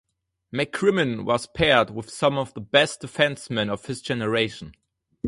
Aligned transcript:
McCrimmon 0.51 1.25
was 1.25 1.45
paired 1.45 1.91
with 1.91 2.09
some 2.09 2.35
of 2.35 2.55
the 2.55 2.59
best 2.59 3.03
defencemen 3.03 3.69
of 3.69 3.85
his 3.85 4.01
generation. 4.01 4.73